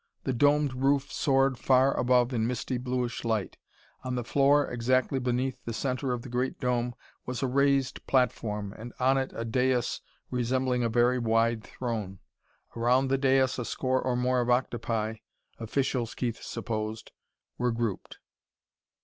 [0.23, 3.57] The domed roof soared far above in misty bluish light.
[4.03, 6.95] On the floor, exactly beneath the center of the great dome,
[7.27, 10.01] was a raised platform, and on it a dais
[10.31, 12.17] resembling a very wide throne.
[12.75, 15.17] Around the dais a score or more of octopi
[15.59, 17.11] officials, Keith supposed
[17.59, 18.17] were grouped.